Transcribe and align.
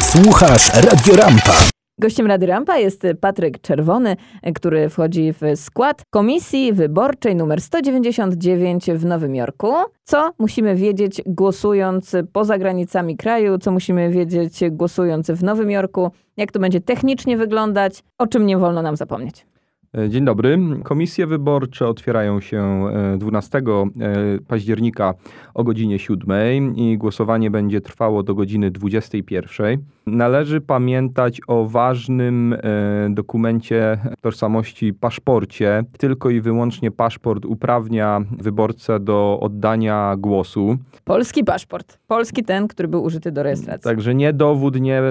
Słuchasz 0.00 0.74
Radio 0.74 1.16
Rampa. 1.16 1.52
Gościem 1.98 2.26
Rady 2.26 2.46
Rampa 2.46 2.78
jest 2.78 3.06
Patryk 3.20 3.60
Czerwony, 3.60 4.16
który 4.54 4.88
wchodzi 4.88 5.32
w 5.32 5.40
skład 5.60 6.02
Komisji 6.10 6.72
Wyborczej 6.72 7.32
nr 7.32 7.60
199 7.60 8.86
w 8.86 9.04
Nowym 9.04 9.34
Jorku. 9.34 9.72
Co 10.04 10.30
musimy 10.38 10.76
wiedzieć 10.76 11.22
głosując 11.26 12.16
poza 12.32 12.58
granicami 12.58 13.16
kraju, 13.16 13.58
co 13.58 13.70
musimy 13.70 14.10
wiedzieć 14.10 14.60
głosując 14.70 15.30
w 15.30 15.42
Nowym 15.42 15.70
Jorku, 15.70 16.10
jak 16.36 16.52
to 16.52 16.60
będzie 16.60 16.80
technicznie 16.80 17.36
wyglądać, 17.36 18.02
o 18.18 18.26
czym 18.26 18.46
nie 18.46 18.58
wolno 18.58 18.82
nam 18.82 18.96
zapomnieć. 18.96 19.46
E, 19.98 20.10
dzień 20.10 20.24
dobry. 20.24 20.58
Komisje 20.82 21.26
wyborcze 21.26 21.88
otwierają 21.88 22.40
się 22.40 22.86
12 23.18 23.58
e, 23.58 23.62
e, 23.62 24.38
października 24.48 25.14
o 25.54 25.64
godzinie 25.64 25.98
7 25.98 26.76
i 26.76 26.98
głosowanie 26.98 27.50
będzie 27.50 27.80
trwało 27.80 28.22
do 28.22 28.34
godziny 28.34 28.70
21. 28.70 29.78
Należy 30.06 30.60
pamiętać 30.60 31.40
o 31.46 31.64
ważnym 31.64 32.56
dokumencie 33.10 33.98
tożsamości 34.20 34.94
paszporcie. 34.94 35.84
Tylko 35.98 36.30
i 36.30 36.40
wyłącznie 36.40 36.90
paszport 36.90 37.44
uprawnia 37.44 38.20
wyborcę 38.38 39.00
do 39.00 39.38
oddania 39.40 40.14
głosu. 40.18 40.76
Polski 41.04 41.44
paszport. 41.44 41.98
Polski 42.06 42.44
ten, 42.44 42.68
który 42.68 42.88
był 42.88 43.02
użyty 43.02 43.32
do 43.32 43.42
rejestracji. 43.42 43.84
Także 43.84 44.14
nie 44.14 44.32
dowód, 44.32 44.80
nie, 44.80 45.02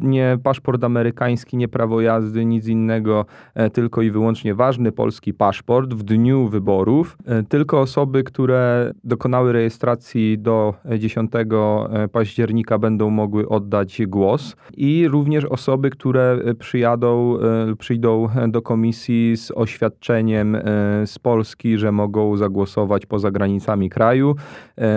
nie 0.00 0.38
paszport 0.42 0.84
amerykański, 0.84 1.56
nie 1.56 1.68
prawo 1.68 2.00
jazdy, 2.00 2.44
nic 2.44 2.66
innego, 2.66 3.26
tylko 3.72 4.02
i 4.02 4.10
wyłącznie 4.10 4.29
wyłącznie 4.30 4.54
ważny 4.54 4.92
polski 4.92 5.34
paszport 5.34 5.94
w 5.94 6.02
dniu 6.02 6.48
wyborów. 6.48 7.16
E, 7.26 7.42
tylko 7.42 7.80
osoby, 7.80 8.24
które 8.24 8.92
dokonały 9.04 9.52
rejestracji 9.52 10.38
do 10.38 10.74
10 10.98 11.30
e, 11.34 12.08
października 12.08 12.78
będą 12.78 13.10
mogły 13.10 13.48
oddać 13.48 14.02
głos 14.06 14.56
i 14.76 15.08
również 15.08 15.44
osoby, 15.44 15.90
które 15.90 16.38
e, 16.44 16.54
przyjadą, 16.54 17.38
przyjdą 17.78 18.28
do 18.48 18.62
komisji 18.62 19.36
z 19.36 19.50
oświadczeniem 19.50 20.56
z 21.04 21.18
Polski, 21.18 21.78
że 21.78 21.92
mogą 21.92 22.36
zagłosować 22.36 23.06
poza 23.06 23.30
granicami 23.30 23.90
kraju, 23.90 24.34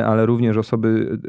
ale 0.05 0.25
również 0.25 0.57
osoby 0.57 1.19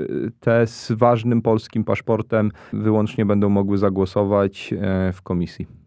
te 0.40 0.66
z 0.66 0.92
ważnym 0.92 1.42
polskim 1.42 1.84
paszportem 1.84 2.50
wyłącznie 2.72 3.26
będą 3.26 3.48
mogły 3.48 3.78
zagłosować 3.78 4.74
w 5.12 5.22
komisji. 5.22 5.83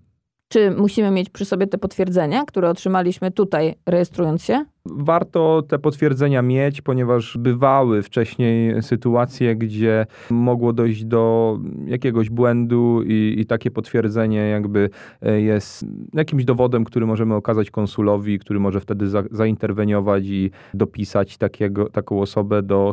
Czy 0.49 0.71
musimy 0.71 1.11
mieć 1.11 1.29
przy 1.29 1.45
sobie 1.45 1.67
te 1.67 1.77
potwierdzenia, 1.77 2.45
które 2.45 2.69
otrzymaliśmy 2.69 3.31
tutaj, 3.31 3.75
rejestrując 3.85 4.43
się? 4.43 4.65
Warto 4.85 5.63
te 5.67 5.79
potwierdzenia 5.79 6.41
mieć, 6.41 6.81
ponieważ 6.81 7.37
bywały 7.37 8.03
wcześniej 8.03 8.83
sytuacje, 8.83 9.55
gdzie 9.55 10.05
mogło 10.29 10.73
dojść 10.73 11.05
do 11.05 11.57
jakiegoś 11.85 12.29
błędu 12.29 13.01
i, 13.05 13.35
i 13.37 13.45
takie 13.45 13.71
potwierdzenie 13.71 14.39
jakby 14.39 14.89
e, 15.21 15.41
jest 15.41 15.85
jakimś 16.13 16.45
dowodem, 16.45 16.83
który 16.83 17.05
możemy 17.05 17.35
okazać 17.35 17.71
konsulowi, 17.71 18.39
który 18.39 18.59
może 18.59 18.79
wtedy 18.79 19.07
za, 19.07 19.23
zainterweniować 19.31 20.23
i 20.25 20.51
dopisać 20.73 21.37
takiego, 21.37 21.89
taką 21.89 22.21
osobę 22.21 22.63
do 22.63 22.91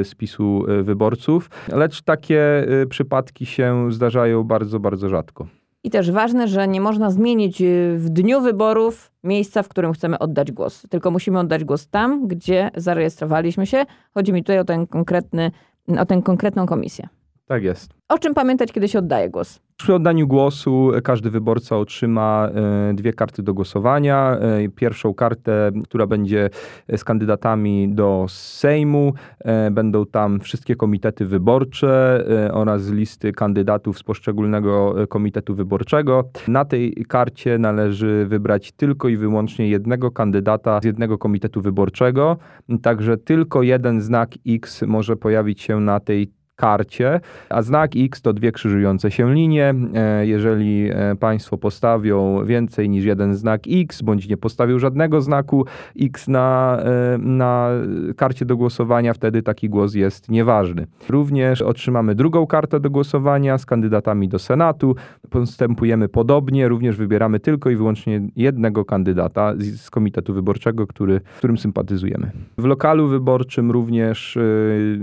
e, 0.00 0.04
spisu 0.04 0.64
e, 0.68 0.82
wyborców. 0.82 1.50
Lecz 1.68 2.02
takie 2.02 2.66
przypadki 2.90 3.46
się 3.46 3.92
zdarzają 3.92 4.44
bardzo, 4.44 4.80
bardzo 4.80 5.08
rzadko. 5.08 5.46
I 5.84 5.90
też 5.90 6.10
ważne, 6.10 6.48
że 6.48 6.68
nie 6.68 6.80
można 6.80 7.10
zmienić 7.10 7.62
y, 7.62 7.94
w 7.98 8.08
dniu 8.08 8.40
wyborów 8.40 9.12
miejsca, 9.24 9.62
w 9.62 9.68
którym 9.68 9.92
chcemy 9.92 10.18
oddać 10.18 10.52
głos. 10.52 10.86
Tylko 10.90 11.10
musimy 11.10 11.38
oddać 11.38 11.64
głos 11.64 11.88
tam, 11.88 12.28
gdzie 12.28 12.70
zarejestrowaliśmy 12.76 13.66
się. 13.66 13.84
Chodzi 14.14 14.32
mi 14.32 14.42
tutaj 14.42 14.58
o, 14.58 14.64
ten 14.64 14.86
konkretny, 14.86 15.50
o 15.98 16.06
tę 16.06 16.22
konkretną 16.22 16.66
komisję. 16.66 17.08
Tak 17.48 17.62
jest. 17.62 17.94
O 18.08 18.18
czym 18.18 18.34
pamiętać, 18.34 18.72
kiedy 18.72 18.88
się 18.88 18.98
oddaje 18.98 19.30
głos? 19.30 19.60
Przy 19.76 19.94
oddaniu 19.94 20.26
głosu 20.26 20.90
każdy 21.04 21.30
wyborca 21.30 21.76
otrzyma 21.76 22.48
e, 22.90 22.94
dwie 22.94 23.12
karty 23.12 23.42
do 23.42 23.54
głosowania. 23.54 24.38
E, 24.40 24.68
pierwszą 24.68 25.14
kartę, 25.14 25.70
która 25.84 26.06
będzie 26.06 26.50
z 26.96 27.04
kandydatami 27.04 27.88
do 27.88 28.26
Sejmu. 28.28 29.12
E, 29.38 29.70
będą 29.70 30.06
tam 30.06 30.40
wszystkie 30.40 30.76
komitety 30.76 31.26
wyborcze 31.26 32.24
oraz 32.52 32.90
listy 32.90 33.32
kandydatów 33.32 33.98
z 33.98 34.02
poszczególnego 34.02 34.94
komitetu 35.08 35.54
wyborczego. 35.54 36.30
Na 36.48 36.64
tej 36.64 37.04
karcie 37.08 37.58
należy 37.58 38.26
wybrać 38.28 38.72
tylko 38.72 39.08
i 39.08 39.16
wyłącznie 39.16 39.68
jednego 39.68 40.10
kandydata 40.10 40.80
z 40.82 40.84
jednego 40.84 41.18
komitetu 41.18 41.62
wyborczego. 41.62 42.36
Także 42.82 43.16
tylko 43.16 43.62
jeden 43.62 44.00
znak 44.00 44.30
X 44.48 44.82
może 44.82 45.16
pojawić 45.16 45.62
się 45.62 45.80
na 45.80 46.00
tej 46.00 46.37
karcie, 46.60 47.20
a 47.48 47.62
znak 47.62 47.90
X 47.96 48.22
to 48.22 48.32
dwie 48.32 48.52
krzyżujące 48.52 49.10
się 49.10 49.34
linie. 49.34 49.74
E, 49.94 50.26
jeżeli 50.26 50.90
e, 50.90 51.16
Państwo 51.16 51.58
postawią 51.58 52.44
więcej 52.44 52.88
niż 52.88 53.04
jeden 53.04 53.34
znak 53.34 53.62
X, 53.70 54.02
bądź 54.02 54.28
nie 54.28 54.36
postawią 54.36 54.78
żadnego 54.78 55.20
znaku 55.20 55.64
X 56.00 56.28
na, 56.28 56.78
e, 57.14 57.18
na 57.18 57.70
karcie 58.16 58.44
do 58.44 58.56
głosowania, 58.56 59.14
wtedy 59.14 59.42
taki 59.42 59.68
głos 59.68 59.94
jest 59.94 60.30
nieważny. 60.30 60.86
Również 61.08 61.62
otrzymamy 61.62 62.14
drugą 62.14 62.46
kartę 62.46 62.80
do 62.80 62.90
głosowania 62.90 63.58
z 63.58 63.66
kandydatami 63.66 64.28
do 64.28 64.38
Senatu. 64.38 64.94
Postępujemy 65.30 66.08
podobnie, 66.08 66.68
również 66.68 66.96
wybieramy 66.96 67.40
tylko 67.40 67.70
i 67.70 67.76
wyłącznie 67.76 68.20
jednego 68.36 68.84
kandydata 68.84 69.54
z, 69.58 69.80
z 69.80 69.90
komitetu 69.90 70.34
wyborczego, 70.34 70.86
który, 70.86 71.20
którym 71.38 71.58
sympatyzujemy. 71.58 72.30
W 72.58 72.64
lokalu 72.64 73.08
wyborczym 73.08 73.70
również 73.70 74.36
y, 74.36 74.98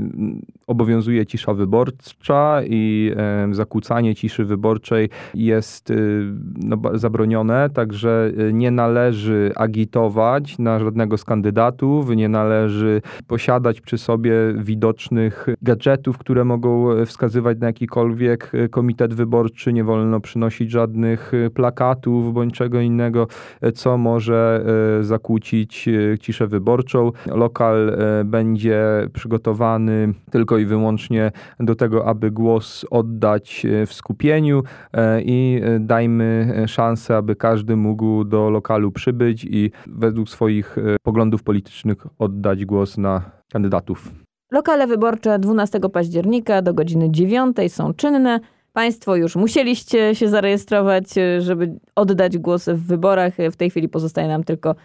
obowiązuje 0.68 1.26
cisza 1.26 1.45
wyborcza 1.54 2.62
i 2.64 3.12
zakłócanie 3.52 4.16
ciszy 4.16 4.46
wyborczej 4.46 5.10
jest 5.34 5.90
y, 5.90 6.34
no, 6.64 6.78
zabronione, 6.94 7.70
także 7.70 8.32
y, 8.40 8.54
nie 8.54 8.72
należy 8.72 9.52
agitować 9.56 10.60
na 10.60 10.80
żadnego 10.80 11.18
z 11.18 11.24
kandydatów, 11.24 12.10
nie 12.10 12.30
należy 12.30 13.02
posiadać 13.28 13.82
przy 13.82 13.98
sobie 13.98 14.34
widocznych 14.58 15.48
gadżetów, 15.62 16.18
które 16.18 16.46
mogą 16.46 16.88
wskazywać 17.06 17.60
na 17.60 17.68
jakikolwiek 17.68 18.52
y, 18.54 18.70
komitet 18.70 19.14
wyborczy, 19.14 19.74
nie 19.74 19.84
wolno 19.84 20.20
przynosić 20.20 20.72
żadnych 20.72 21.32
plakatów 21.54 22.34
bądź 22.34 22.54
czego 22.54 22.82
innego, 22.82 23.28
co 23.74 23.98
może 23.98 24.66
zakłócić 25.02 25.90
ciszę 26.20 26.48
wyborczą. 26.48 27.12
Lokal 27.26 27.98
będzie 28.26 28.84
przygotowany 29.14 30.14
tylko 30.32 30.58
i 30.58 30.66
wyłącznie 30.66 31.32
do 31.60 31.76
tego, 31.76 32.06
aby 32.06 32.32
głos 32.32 32.86
oddać 32.92 33.66
e, 33.66 33.86
w 33.86 33.94
skupieniu 33.94 34.64
e, 34.94 35.22
i 35.22 35.62
e, 35.64 35.80
dajmy 35.80 36.64
szansę, 36.68 37.18
aby 37.18 37.36
każdy 37.36 37.76
mógł 37.76 38.24
do 38.24 38.50
lokalu 38.50 38.92
przybyć 38.92 39.46
i 39.50 39.72
według 39.88 40.30
swoich 40.30 40.76
poglądów 41.04 41.44
politycznych 41.44 41.98
oddać 42.20 42.66
głos 42.66 42.98
na 42.98 43.32
kandydatów. 43.52 44.12
Lokale 44.52 44.88
wyborcze 44.88 45.40
12 45.40 45.80
października 45.80 46.62
do 46.62 46.74
godziny 46.74 47.12
9 47.12 47.58
są 47.68 47.94
czynne. 47.94 48.40
Państwo 48.74 49.16
już 49.16 49.36
musieliście 49.36 50.16
się 50.16 50.30
zarejestrować, 50.30 51.04
żeby 51.40 51.80
oddać 51.96 52.38
głos 52.38 52.70
w 52.70 52.88
wyborach. 52.88 53.34
W 53.52 53.56
tej 53.56 53.70
chwili 53.70 53.90
pozostaje 53.90 54.28
nam 54.28 54.44
tylko 54.44 54.76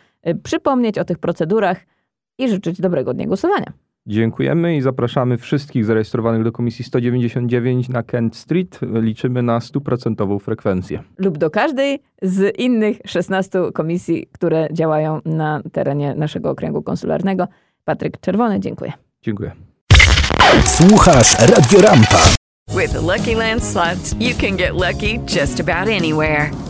przypomnieć 0.43 0.99
o 0.99 1.05
tych 1.05 1.19
procedurach 1.19 1.81
i 2.39 2.49
życzyć 2.49 2.81
dobrego 2.81 3.15
dnia 3.15 3.27
głosowania. 3.27 3.73
Dziękujemy 4.07 4.77
i 4.77 4.81
zapraszamy 4.81 5.39
wszystkich 5.39 5.85
zarejestrowanych 5.85 6.45
do 6.45 6.53
komisji 6.53 6.85
199 6.85 7.89
na 7.89 8.03
Kent 8.03 8.37
Street. 8.37 8.81
Liczymy 8.95 9.43
na 9.43 9.61
stuprocentową 9.61 10.39
frekwencję. 10.39 11.03
Lub 11.19 11.39
do 11.39 11.51
każdej 11.51 11.99
z 12.23 12.59
innych 12.59 12.99
16 13.07 13.61
komisji, 13.75 14.27
które 14.33 14.69
działają 14.73 15.21
na 15.25 15.63
terenie 15.73 16.15
naszego 16.15 16.51
okręgu 16.51 16.83
konsularnego. 16.83 17.49
Patryk 17.85 18.21
Czerwony, 18.21 18.61
dziękuję. 18.61 18.93
Dziękuję. 19.23 19.53
Słuchasz 20.67 21.39
Radio 21.39 21.81
Rampa. 21.81 22.19
With 22.69 22.93
the 22.93 23.01
Lucky 23.01 23.35
Land 23.35 23.65
slots, 23.65 24.15
you 24.21 24.35
can 24.41 24.57
get 24.57 24.73
lucky 24.73 25.21
just 25.41 25.61
about 25.61 25.89
anywhere. 25.89 26.70